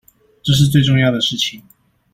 [0.41, 1.61] 這是最重要的事情